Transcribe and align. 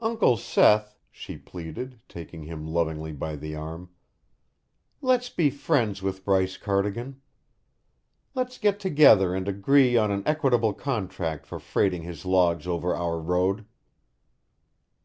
"Uncle 0.00 0.36
Seth," 0.36 0.98
she 1.12 1.38
pleaded, 1.38 2.00
taking 2.08 2.42
him 2.42 2.66
lovingly 2.66 3.12
by 3.12 3.36
the 3.36 3.54
arm, 3.54 3.88
"let's 5.00 5.28
be 5.28 5.48
friends 5.48 6.02
with 6.02 6.24
Bryce 6.24 6.56
Cardigan; 6.56 7.20
let's 8.34 8.58
get 8.58 8.80
together 8.80 9.32
and 9.32 9.46
agree 9.46 9.96
on 9.96 10.10
an 10.10 10.24
equitable 10.26 10.72
contract 10.74 11.46
for 11.46 11.60
freighting 11.60 12.02
his 12.02 12.24
logs 12.24 12.66
over 12.66 12.96
our 12.96 13.20
road." 13.20 13.64